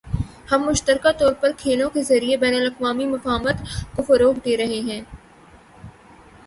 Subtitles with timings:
[0.51, 3.61] ہم مشترکہ طور پر کھیلوں کے ذریعے بین الاقوامی مفاہمت
[3.95, 5.01] کو فروغ دے رہے ہیں